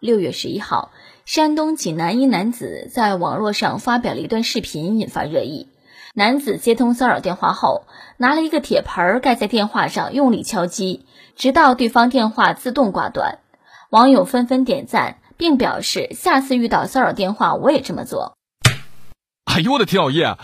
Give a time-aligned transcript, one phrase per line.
[0.00, 0.90] 六月十一号，
[1.26, 5.68] 山东济南一男子在网络上发表了一段视频，引发热议。
[6.14, 7.84] 男子接通骚扰电话后，
[8.16, 11.04] 拿了一个铁盆盖在电话上，用力敲击，
[11.36, 13.40] 直到对方电话自动挂断。
[13.90, 18.38] 网友纷纷点赞，并表示下次遇到骚扰电话，我也这么做。
[19.44, 20.38] 哎呦我的天，老爷，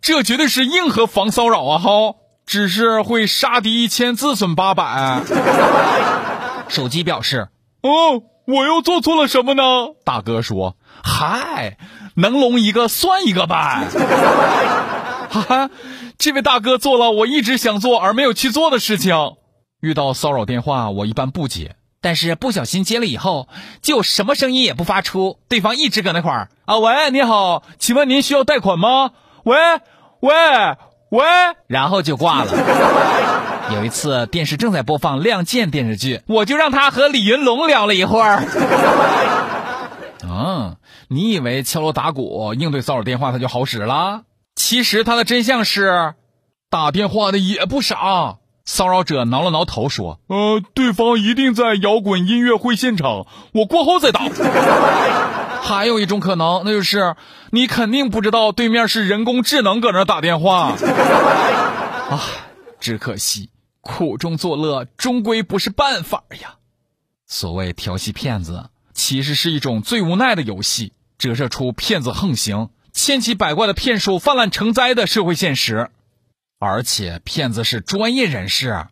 [0.00, 1.78] 这绝对是硬核防骚扰啊！
[1.78, 2.14] 哈，
[2.46, 5.20] 只是会杀敌一千，自损八百。
[6.68, 7.48] 手机表示：
[7.82, 8.31] 哦。
[8.46, 9.62] 我又做错了什么呢？
[10.04, 11.78] 大哥说：“嗨，
[12.16, 13.86] 能聋一个算一个呗。
[15.30, 15.70] ”哈哈，
[16.18, 19.16] 这位大哥做了我一直想做而没有去做的事情。
[19.80, 23.48] 遇到骚扰电话，我一般不接，但是不小心接了以后，
[23.80, 29.12] 就什么声音也不发出，对方一直搁那块儿啊，喂，你好，请问您需要贷款吗？
[29.44, 29.56] 喂，
[30.20, 30.34] 喂，
[31.12, 31.22] 喂，
[31.66, 32.52] 然后就挂了。
[33.74, 38.42] 有一次电视正在播放《亮剑》电视剧，我就让他和李云龙聊了一会儿。
[40.24, 40.76] 嗯，
[41.08, 44.22] 你以为敲锣打鼓应对骚扰电话他就好使了？
[44.56, 46.14] 其实他的真相是，
[46.70, 48.36] 打电话的也不傻。
[48.64, 54.22] 骚扰者挠了挠头说：“呃，对方一定在摇滚音乐会现场，我过后再打。
[55.64, 57.14] 还有一种可能，那就是
[57.50, 60.74] 你肯定不知道对面是人工智能搁那打电话。
[62.10, 62.20] 啊，
[62.80, 63.50] 只可惜。”
[63.84, 66.54] 苦中作乐终归不是办法呀。
[67.26, 75.90] 所谓调戏骗子，其实是一种最无奈的游戏，折射出骗子横行、千奇百怪的骗术泛滥成灾的社会现实。
[76.60, 78.86] 而且骗子是专业人士，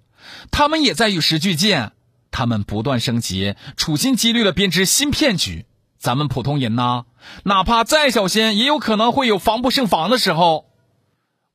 [0.51, 1.91] 他们也在与时俱进，
[2.33, 5.67] 他们不断升级，处心积虑的编织新骗局。
[6.01, 7.05] 咱们普通人呢，
[7.45, 10.65] 哪怕再小心，也有可能会有防不胜防的时候。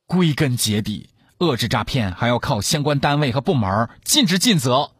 [0.06, 1.10] 归根结底。
[1.40, 4.92] 遏制诈骗还要靠相关单位和部门尽职尽责，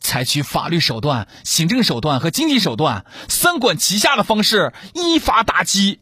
[0.00, 6.00] 采取法律手段、行政手段和经济手段三管齐下的方式依法打击。